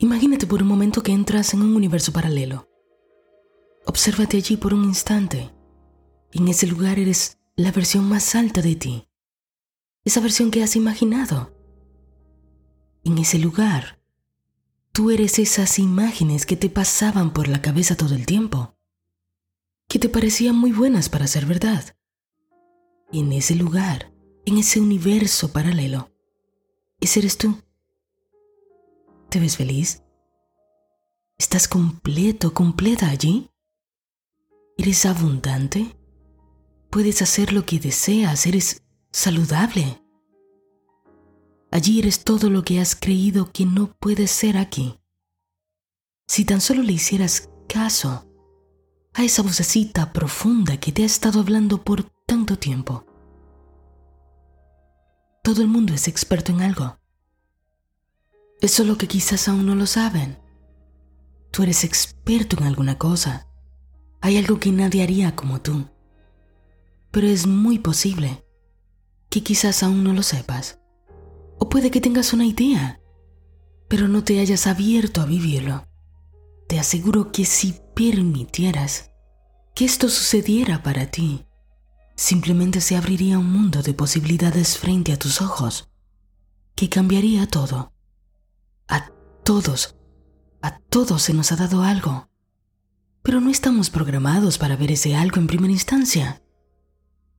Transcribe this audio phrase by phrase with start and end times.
[0.00, 2.68] Imagínate por un momento que entras en un universo paralelo.
[3.84, 5.50] Obsérvate allí por un instante.
[6.32, 9.08] En ese lugar eres la versión más alta de ti.
[10.04, 11.52] Esa versión que has imaginado.
[13.02, 14.00] En ese lugar,
[14.92, 18.76] tú eres esas imágenes que te pasaban por la cabeza todo el tiempo,
[19.88, 21.96] que te parecían muy buenas para ser verdad.
[23.12, 24.12] En ese lugar,
[24.44, 26.12] en ese universo paralelo,
[27.00, 27.56] ese eres tú.
[29.28, 30.02] ¿Te ves feliz?
[31.36, 33.50] ¿Estás completo, completa allí?
[34.78, 35.96] ¿Eres abundante?
[36.90, 38.46] ¿Puedes hacer lo que deseas?
[38.46, 40.02] ¿Eres saludable?
[41.70, 44.98] Allí eres todo lo que has creído que no puedes ser aquí.
[46.26, 48.26] Si tan solo le hicieras caso
[49.12, 53.04] a esa vocecita profunda que te ha estado hablando por tanto tiempo.
[55.42, 56.98] Todo el mundo es experto en algo.
[58.60, 60.38] Es solo que quizás aún no lo saben.
[61.52, 63.46] Tú eres experto en alguna cosa.
[64.20, 65.88] Hay algo que nadie haría como tú.
[67.12, 68.44] Pero es muy posible
[69.30, 70.80] que quizás aún no lo sepas.
[71.58, 73.00] O puede que tengas una idea,
[73.88, 75.86] pero no te hayas abierto a vivirlo.
[76.66, 79.12] Te aseguro que si permitieras
[79.74, 81.46] que esto sucediera para ti,
[82.16, 85.88] simplemente se abriría un mundo de posibilidades frente a tus ojos,
[86.74, 87.92] que cambiaría todo.
[88.88, 89.10] A
[89.44, 89.96] todos,
[90.62, 92.30] a todos se nos ha dado algo.
[93.22, 96.42] Pero no estamos programados para ver ese algo en primera instancia.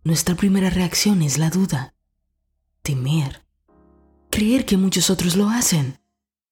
[0.04, 1.96] Nuestra primera reacción es la duda,
[2.84, 3.46] temer,
[4.30, 6.00] creer que muchos otros lo hacen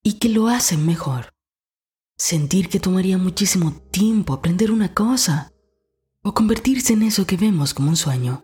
[0.04, 1.34] y que lo hacen mejor.
[2.18, 5.54] Sentir que tomaría muchísimo tiempo aprender una cosa
[6.24, 8.44] o convertirse en eso que vemos como un sueño.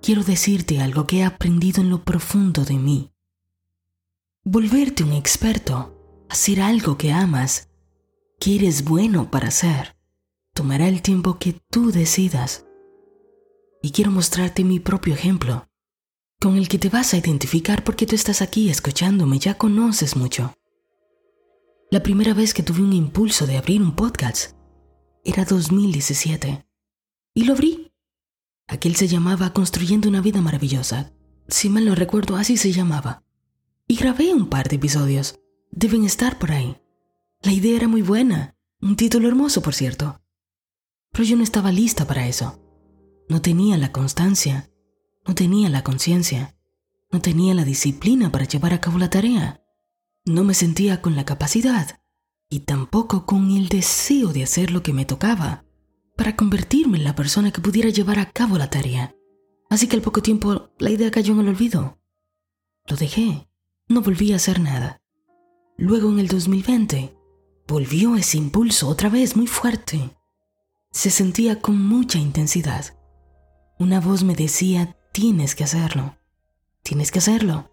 [0.00, 3.13] Quiero decirte algo que he aprendido en lo profundo de mí
[4.46, 7.70] volverte un experto, hacer algo que amas,
[8.38, 9.96] que eres bueno para hacer,
[10.52, 12.66] tomará el tiempo que tú decidas.
[13.82, 15.66] Y quiero mostrarte mi propio ejemplo,
[16.40, 20.54] con el que te vas a identificar porque tú estás aquí escuchándome, ya conoces mucho.
[21.90, 24.52] La primera vez que tuve un impulso de abrir un podcast
[25.24, 26.66] era 2017.
[27.34, 27.92] Y lo abrí.
[28.68, 31.14] Aquel se llamaba Construyendo una vida maravillosa.
[31.48, 33.23] Si mal no recuerdo, así se llamaba
[33.86, 35.38] y grabé un par de episodios.
[35.70, 36.76] Deben estar por ahí.
[37.42, 40.20] La idea era muy buena, un título hermoso, por cierto.
[41.12, 42.60] Pero yo no estaba lista para eso.
[43.28, 44.70] No tenía la constancia,
[45.26, 46.56] no tenía la conciencia,
[47.10, 49.62] no tenía la disciplina para llevar a cabo la tarea.
[50.24, 52.00] No me sentía con la capacidad
[52.48, 55.64] y tampoco con el deseo de hacer lo que me tocaba
[56.16, 59.14] para convertirme en la persona que pudiera llevar a cabo la tarea.
[59.70, 61.98] Así que al poco tiempo la idea cayó en el olvido.
[62.86, 63.48] Lo dejé
[63.88, 65.00] no volví a hacer nada.
[65.76, 67.14] Luego en el 2020,
[67.66, 70.16] volvió ese impulso otra vez muy fuerte.
[70.90, 72.96] Se sentía con mucha intensidad.
[73.78, 76.16] Una voz me decía, tienes que hacerlo,
[76.82, 77.70] tienes que hacerlo.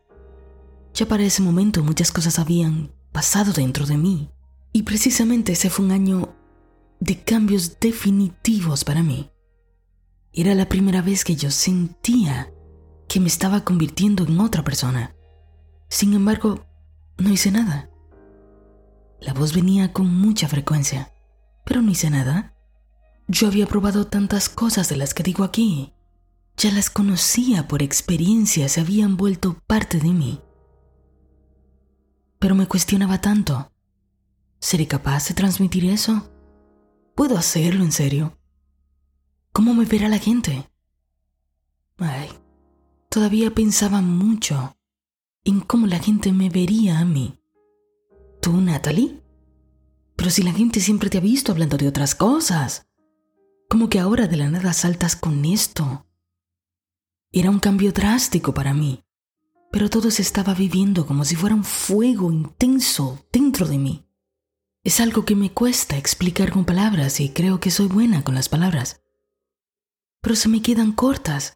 [0.93, 4.29] Ya para ese momento muchas cosas habían pasado dentro de mí
[4.73, 6.35] y precisamente ese fue un año
[6.99, 9.29] de cambios definitivos para mí.
[10.33, 12.51] Era la primera vez que yo sentía
[13.07, 15.15] que me estaba convirtiendo en otra persona.
[15.91, 16.65] Sin embargo,
[17.17, 17.89] no hice nada.
[19.19, 21.13] La voz venía con mucha frecuencia,
[21.65, 22.55] pero no hice nada.
[23.27, 25.93] Yo había probado tantas cosas de las que digo aquí.
[26.55, 30.39] Ya las conocía por experiencia, se habían vuelto parte de mí.
[32.39, 33.69] Pero me cuestionaba tanto.
[34.59, 36.31] ¿Seré capaz de transmitir eso?
[37.15, 38.39] ¿Puedo hacerlo en serio?
[39.51, 40.71] ¿Cómo me verá la gente?
[41.97, 42.29] Ay,
[43.09, 44.73] todavía pensaba mucho
[45.43, 47.39] en cómo la gente me vería a mí.
[48.41, 49.21] ¿Tú, Natalie?
[50.15, 52.87] Pero si la gente siempre te ha visto hablando de otras cosas,
[53.69, 56.05] ¿cómo que ahora de la nada saltas con esto?
[57.31, 59.03] Era un cambio drástico para mí,
[59.71, 64.05] pero todo se estaba viviendo como si fuera un fuego intenso dentro de mí.
[64.83, 68.49] Es algo que me cuesta explicar con palabras y creo que soy buena con las
[68.49, 69.01] palabras.
[70.21, 71.53] Pero se me quedan cortas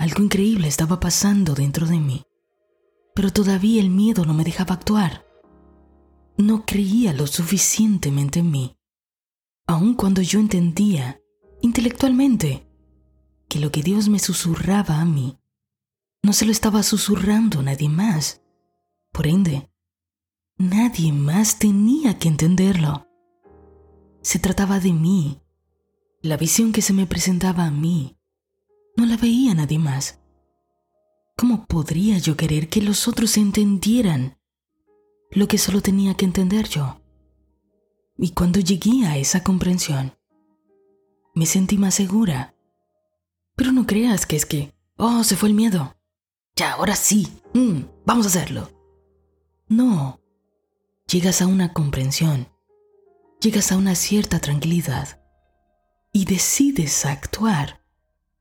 [0.00, 2.24] algo increíble estaba pasando dentro de mí,
[3.14, 5.26] pero todavía el miedo no me dejaba actuar.
[6.38, 8.78] No creía lo suficientemente en mí,
[9.66, 11.20] aun cuando yo entendía,
[11.60, 12.66] intelectualmente,
[13.46, 15.38] que lo que Dios me susurraba a mí,
[16.22, 18.40] no se lo estaba susurrando nadie más.
[19.12, 19.70] Por ende,
[20.56, 23.06] nadie más tenía que entenderlo.
[24.22, 25.42] Se trataba de mí,
[26.22, 28.16] la visión que se me presentaba a mí,
[28.96, 30.18] no la veía nadie más.
[31.36, 34.36] ¿Cómo podría yo querer que los otros entendieran
[35.30, 37.00] lo que solo tenía que entender yo.
[38.18, 40.16] Y cuando llegué a esa comprensión,
[41.34, 42.54] me sentí más segura.
[43.56, 45.96] Pero no creas que es que, oh, se fue el miedo.
[46.56, 48.70] Ya, ahora sí, mm, vamos a hacerlo.
[49.68, 50.20] No,
[51.06, 52.48] llegas a una comprensión,
[53.40, 55.22] llegas a una cierta tranquilidad
[56.12, 57.79] y decides actuar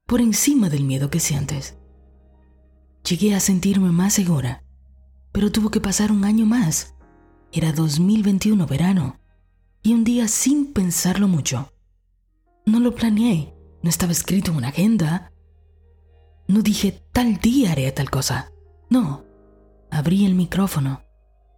[0.10, 1.78] por encima del miedo que sientes.
[3.08, 4.64] Llegué a sentirme más segura,
[5.32, 6.96] pero tuvo que pasar un año más.
[7.52, 9.20] Era 2021 verano
[9.84, 11.72] y un día sin pensarlo mucho.
[12.66, 13.54] No lo planeé,
[13.84, 15.32] no estaba escrito en una agenda.
[16.48, 18.52] No dije tal día haré tal cosa.
[18.90, 19.26] No,
[19.92, 21.04] abrí el micrófono,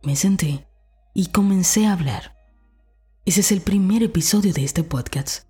[0.04, 0.68] me senté
[1.14, 2.36] y comencé a hablar.
[3.24, 5.46] Ese es el primer episodio de este podcast.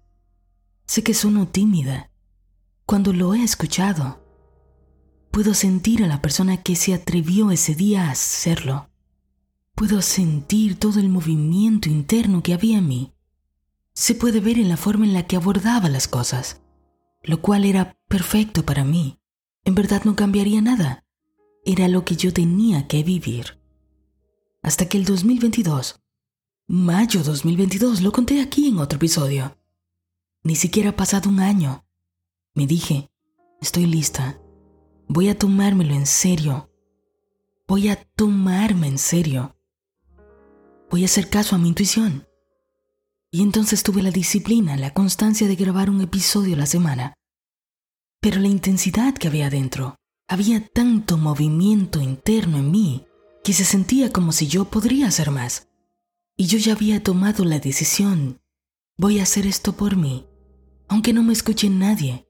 [0.86, 2.11] Sé que sueno tímida,
[2.92, 4.22] cuando lo he escuchado,
[5.32, 8.90] puedo sentir a la persona que se atrevió ese día a hacerlo.
[9.76, 13.14] Puedo sentir todo el movimiento interno que había en mí.
[13.94, 16.60] Se puede ver en la forma en la que abordaba las cosas,
[17.24, 19.22] lo cual era perfecto para mí.
[19.64, 21.06] En verdad no cambiaría nada.
[21.64, 23.58] Era lo que yo tenía que vivir.
[24.64, 26.02] Hasta que el 2022,
[26.68, 29.58] mayo 2022, lo conté aquí en otro episodio.
[30.44, 31.86] Ni siquiera ha pasado un año
[32.54, 33.10] me dije,
[33.62, 34.42] estoy lista.
[35.08, 36.70] Voy a tomármelo en serio.
[37.68, 39.56] Voy a tomarme en serio.
[40.90, 42.28] Voy a hacer caso a mi intuición.
[43.32, 47.14] Y entonces tuve la disciplina, la constancia de grabar un episodio a la semana.
[48.20, 49.96] Pero la intensidad que había dentro,
[50.28, 53.06] había tanto movimiento interno en mí
[53.44, 55.70] que se sentía como si yo podría hacer más.
[56.36, 58.42] Y yo ya había tomado la decisión.
[58.98, 60.28] Voy a hacer esto por mí,
[60.90, 62.28] aunque no me escuche nadie.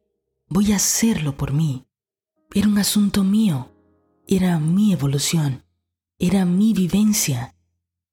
[0.53, 1.87] Voy a hacerlo por mí.
[2.53, 3.71] Era un asunto mío.
[4.27, 5.63] Era mi evolución.
[6.19, 7.55] Era mi vivencia.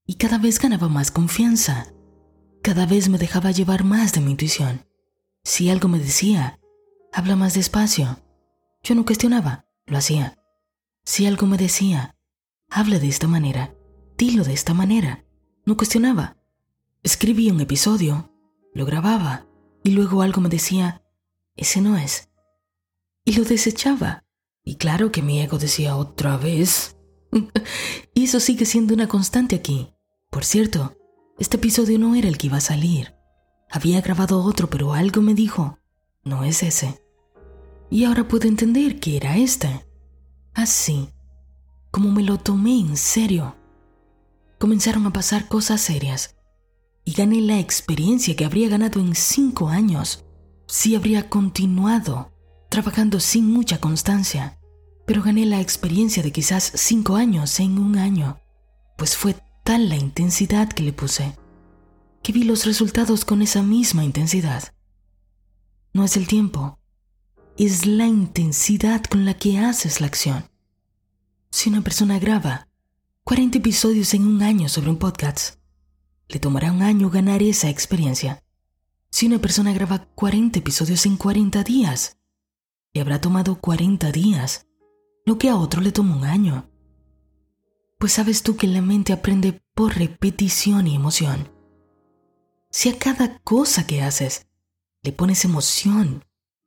[0.06, 1.92] Y cada vez ganaba más confianza.
[2.62, 4.86] Cada vez me dejaba llevar más de mi intuición.
[5.42, 6.60] Si algo me decía,
[7.12, 8.20] habla más despacio.
[8.84, 10.38] Yo no cuestionaba, lo hacía.
[11.04, 12.14] Si algo me decía,
[12.70, 13.74] habla de esta manera,
[14.16, 15.24] dilo de esta manera,
[15.66, 16.36] no cuestionaba.
[17.02, 18.32] Escribía un episodio,
[18.74, 19.48] lo grababa
[19.82, 21.02] y luego algo me decía,
[21.58, 22.28] ese no es
[23.28, 24.24] y lo desechaba.
[24.64, 26.96] Y claro que mi ego decía otra vez.
[28.14, 29.92] y eso sigue siendo una constante aquí.
[30.30, 30.96] Por cierto,
[31.38, 33.14] este episodio no era el que iba a salir.
[33.70, 35.78] Había grabado otro, pero algo me dijo,
[36.24, 37.02] no es ese.
[37.90, 39.86] Y ahora puedo entender que era este.
[40.54, 41.10] Así,
[41.90, 43.56] como me lo tomé en serio.
[44.58, 46.38] Comenzaron a pasar cosas serias
[47.04, 50.24] y gané la experiencia que habría ganado en cinco años
[50.68, 52.30] si habría continuado
[52.68, 54.58] trabajando sin mucha constancia,
[55.06, 58.40] pero gané la experiencia de quizás cinco años en un año,
[58.98, 59.34] pues fue
[59.64, 61.34] tal la intensidad que le puse,
[62.22, 64.74] que vi los resultados con esa misma intensidad.
[65.94, 66.78] No es el tiempo,
[67.56, 70.44] es la intensidad con la que haces la acción.
[71.50, 72.68] Si una persona graba
[73.24, 75.56] 40 episodios en un año sobre un podcast,
[76.28, 78.42] le tomará un año ganar esa experiencia.
[79.10, 82.18] Si una persona graba 40 episodios en 40 días,
[82.92, 84.66] y habrá tomado 40 días,
[85.24, 86.70] lo que a otro le tomó un año.
[87.98, 91.52] Pues sabes tú que la mente aprende por repetición y emoción.
[92.70, 94.46] Si a cada cosa que haces
[95.02, 96.24] le pones emoción,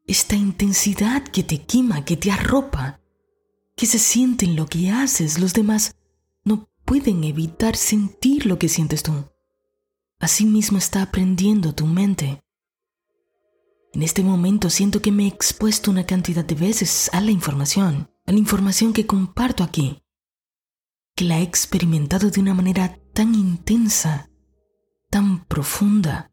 [0.08, 3.02] esta intensidad que te quema, que te arropa,
[3.76, 5.96] que se siente en lo que haces, los demás
[6.44, 9.31] no pueden evitar sentir lo que sientes tú.
[10.22, 12.44] Asimismo está aprendiendo tu mente.
[13.92, 18.12] En este momento siento que me he expuesto una cantidad de veces a la información,
[18.28, 20.04] a la información que comparto aquí,
[21.16, 24.30] que la he experimentado de una manera tan intensa,
[25.10, 26.32] tan profunda,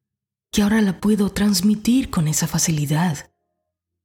[0.53, 3.33] que ahora la puedo transmitir con esa facilidad,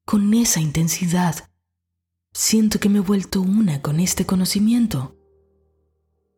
[0.05, 1.51] con esa intensidad.
[2.31, 5.17] Siento que me he vuelto una con este conocimiento.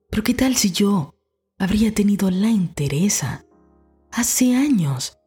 [0.10, 1.15] Pero ¿qué tal si yo
[1.58, 3.46] habría tenido la interesa
[4.12, 5.18] hace años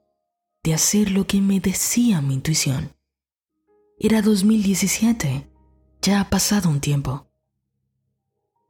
[0.63, 2.95] de hacer lo que me decía mi intuición.
[3.99, 5.51] Era 2017,
[6.03, 7.29] ya ha pasado un tiempo.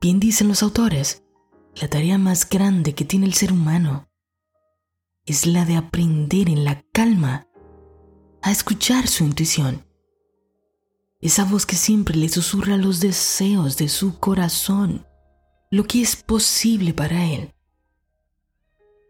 [0.01, 1.25] Bien dicen los autores,
[1.81, 4.09] la tarea más grande que tiene el ser humano
[5.27, 7.47] es la de aprender en la calma
[8.43, 9.85] a escuchar su intuición.
[11.21, 15.08] Esa voz que siempre le susurra los deseos de su corazón,
[15.71, 17.55] lo que es posible para él.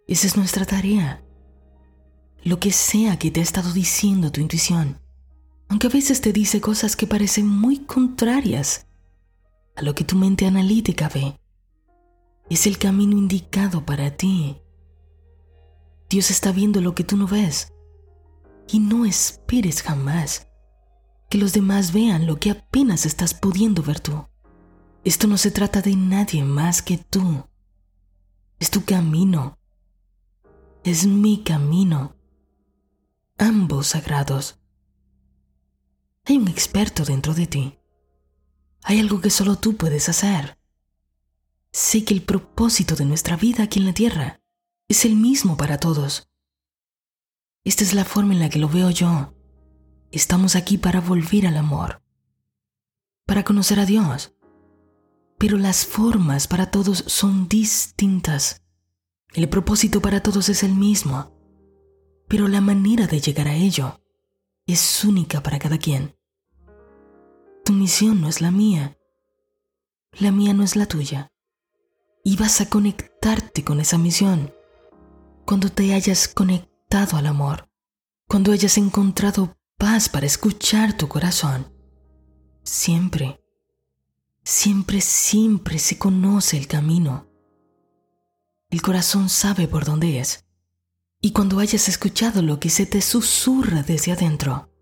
[0.06, 1.22] Esa es nuestra tarea
[2.44, 5.00] lo que sea que te ha estado diciendo tu intuición,
[5.68, 8.86] aunque a veces te dice cosas que parecen muy contrarias
[9.76, 11.38] a lo que tu mente analítica ve.
[12.48, 14.56] es el camino indicado para ti.
[16.08, 17.74] Dios está viendo lo que tú no ves.
[18.70, 20.46] Y no esperes jamás
[21.28, 24.26] que los demás vean lo que apenas estás pudiendo ver tú.
[25.04, 27.46] Esto no se trata de nadie más que tú.
[28.58, 29.58] Es tu camino.
[30.84, 32.16] Es mi camino.
[33.38, 34.58] Ambos sagrados.
[36.24, 37.78] Hay un experto dentro de ti.
[38.82, 40.58] Hay algo que solo tú puedes hacer.
[41.72, 44.40] Sé que el propósito de nuestra vida aquí en la tierra
[44.88, 46.28] es el mismo para todos.
[47.64, 49.34] Esta es la forma en la que lo veo yo.
[50.10, 52.02] Estamos aquí para volver al amor,
[53.26, 54.34] para conocer a Dios.
[55.38, 58.62] Pero las formas para todos son distintas.
[59.32, 61.38] El propósito para todos es el mismo,
[62.28, 64.00] pero la manera de llegar a ello
[64.66, 66.16] es única para cada quien.
[67.64, 68.98] Tu misión no es la mía,
[70.12, 71.32] la mía no es la tuya.
[72.24, 74.52] Y vas a conectarte con esa misión
[75.46, 77.70] cuando te hayas conectado al amor,
[78.26, 81.72] cuando hayas encontrado paz para escuchar tu corazón.
[82.64, 83.40] Siempre,
[84.48, 87.28] siempre, siempre se conoce el camino.
[88.70, 90.46] El corazón sabe por dónde es.
[91.20, 94.72] Y cuando hayas escuchado lo que se te susurra desde adentro,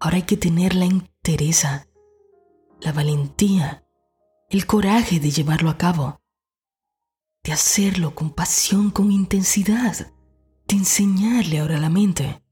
[0.00, 1.86] ahora hay que tener la entereza,
[2.80, 3.86] la valentía,
[4.50, 6.20] el coraje de llevarlo a cabo
[7.44, 10.12] de hacerlo con pasión, con intensidad,
[10.66, 12.42] de enseñarle ahora a la mente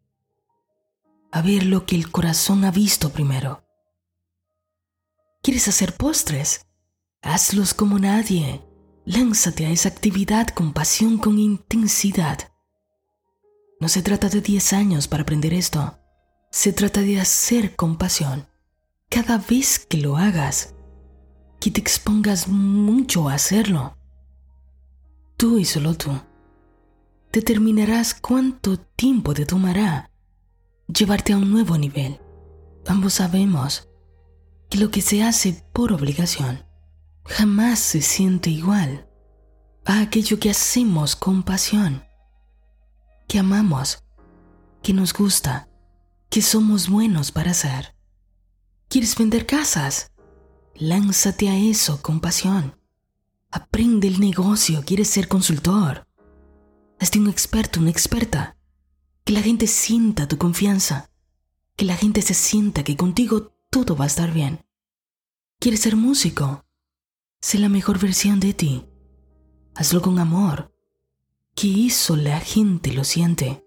[1.33, 3.64] a ver lo que el corazón ha visto primero.
[5.45, 6.65] ¿Quieres hacer postres?
[7.21, 8.63] Hazlos como nadie.
[9.05, 12.51] Lánzate a esa actividad con pasión, con intensidad.
[13.79, 15.99] No se trata de 10 años para aprender esto.
[16.51, 18.47] Se trata de hacer con pasión.
[19.11, 20.75] Cada vez que lo hagas,
[21.61, 23.99] que te expongas mucho a hacerlo
[25.37, 26.11] tú y solo tú,
[27.31, 30.11] determinarás cuánto tiempo te tomará
[30.87, 32.19] llevarte a un nuevo nivel.
[32.87, 33.91] Ambos sabemos
[34.71, 36.65] que lo que se hace por obligación
[37.25, 39.09] jamás se siente igual
[39.85, 42.05] a aquello que hacemos con pasión,
[43.29, 44.03] que amamos,
[44.83, 45.69] que nos gusta,
[46.31, 47.95] que somos buenos para hacer.
[48.89, 50.13] ¿Quieres vender casas?
[50.75, 52.77] Lánzate a eso con pasión.
[53.51, 56.07] Aprende el negocio, quieres ser consultor.
[56.99, 58.57] Hazte un experto, una experta.
[59.25, 61.11] Que la gente sienta tu confianza.
[61.77, 64.65] Que la gente se sienta que contigo todo va a estar bien.
[65.59, 66.65] ¿Quieres ser músico?
[67.41, 68.87] Sé la mejor versión de ti.
[69.75, 70.73] Hazlo con amor.
[71.57, 73.65] Que eso la gente lo siente.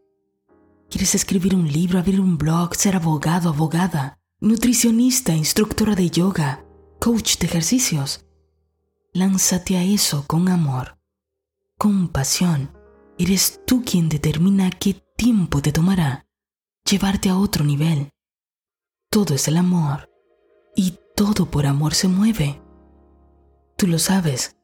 [0.89, 6.65] ¿Quieres escribir un libro, abrir un blog, ser abogado, abogada, nutricionista, instructora de yoga,
[7.01, 8.25] coach de ejercicios?
[9.11, 11.01] Lánzate a eso con amor,
[11.77, 12.71] con pasión.
[13.17, 16.25] Eres tú quien determina qué tiempo te tomará
[16.89, 18.09] llevarte a otro nivel.
[19.17, 20.11] Todo es el amor
[20.75, 22.61] y todo por amor se mueve.
[23.75, 24.55] Tú lo sabes.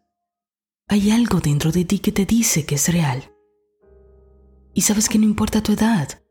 [0.87, 3.33] Hay algo dentro de ti que te dice que es real.
[4.75, 6.21] Y sabes que no importa tu edad.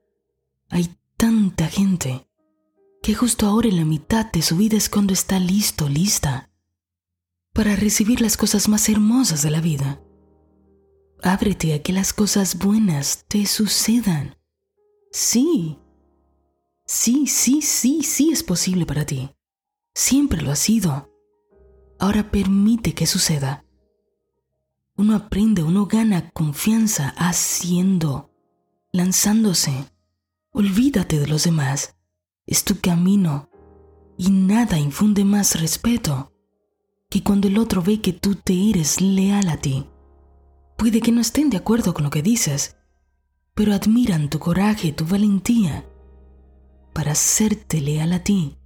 [0.69, 2.29] Hay tanta gente
[3.02, 6.49] que justo ahora en la mitad de su vida es cuando está listo, lista
[7.52, 10.00] para recibir las cosas más hermosas de la vida.
[11.25, 14.37] Ábrete a que las cosas buenas te sucedan.
[15.11, 15.81] Sí,
[16.92, 19.30] sí, sí, sí, sí es posible para ti.
[19.94, 21.11] Siempre lo ha sido.
[21.99, 23.64] Ahora permite que suceda.
[24.96, 28.30] Uno aprende, uno gana confianza haciendo,
[28.92, 29.87] lanzándose.
[30.50, 31.96] Olvídate de los demás.
[32.46, 33.49] Es tu camino
[34.18, 36.34] y nada infunde más respeto
[37.08, 39.87] que cuando el otro ve que tú te eres leal a ti.
[40.76, 42.76] Puede que no estén de acuerdo con lo que dices,
[43.54, 45.87] pero admiran tu coraje, tu valentía
[46.92, 48.58] para hacerte leal a ti.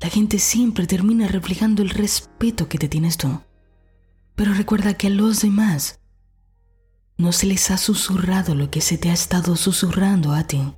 [0.00, 3.40] La gente siempre termina reflejando el respeto que te tienes tú.
[4.34, 6.00] Pero recuerda que a los demás
[7.16, 10.74] no se les ha susurrado lo que se te ha estado susurrando a ti.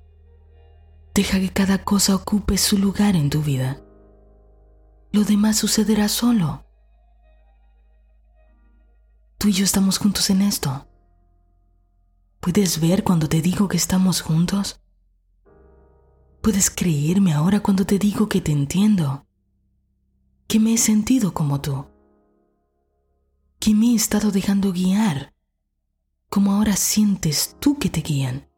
[1.15, 3.81] Deja que cada cosa ocupe su lugar en tu vida.
[5.13, 6.67] Lo demás sucederá solo.
[9.39, 10.87] Tú y yo estamos juntos en esto.
[12.41, 14.81] ¿Puedes ver cuando te digo que estamos juntos?
[16.47, 19.27] ¿Puedes creerme ahora cuando te digo que te entiendo?
[20.47, 21.87] Que me he sentido como tú.
[23.59, 25.35] Que me he estado dejando guiar,
[26.29, 28.49] como ahora sientes tú que te guían.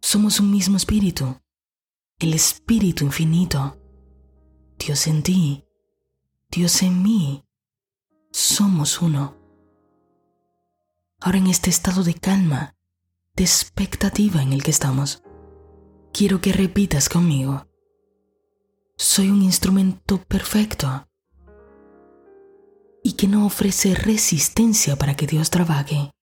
[0.00, 1.42] Somos un mismo espíritu,
[2.18, 3.78] el espíritu infinito.
[4.78, 5.66] Dios en ti,
[6.50, 7.44] Dios en mí
[8.32, 9.36] somos uno.
[11.20, 12.76] Ahora en este estado de calma,
[13.36, 15.22] de expectativa en el que estamos,
[16.14, 17.66] quiero que repitas conmigo.
[18.96, 21.08] Soy un instrumento perfecto
[23.02, 26.12] y que no ofrece resistencia para que Dios trabaje.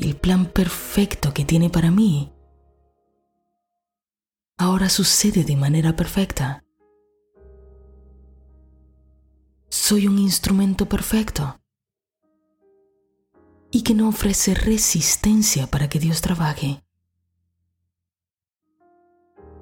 [0.00, 2.32] El plan perfecto que tiene para mí
[4.56, 6.64] ahora sucede de manera perfecta.
[9.68, 11.60] Soy un instrumento perfecto
[13.70, 16.82] y que no ofrece resistencia para que Dios trabaje.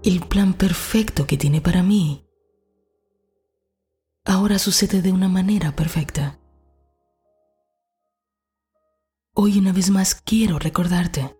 [0.07, 2.25] El plan perfecto que tiene para mí
[4.25, 6.39] ahora sucede de una manera perfecta.
[9.35, 11.37] Hoy una vez más quiero recordarte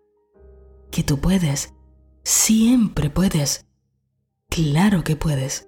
[0.91, 1.75] que tú puedes,
[2.25, 3.67] siempre puedes,
[4.49, 5.66] claro que puedes.